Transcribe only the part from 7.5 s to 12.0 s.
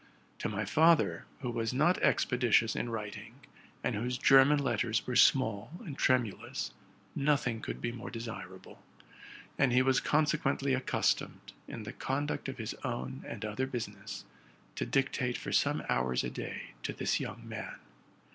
could be more desirable; and he was consequently accus tomed, in the